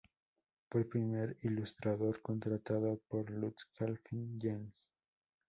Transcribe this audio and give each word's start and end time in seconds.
Fue 0.67 0.81
el 0.81 0.87
primer 0.87 1.37
ilustrador 1.43 2.23
contratado 2.23 2.97
por 3.07 3.29
Lucasfilm 3.29 4.39
Games. 4.39 4.89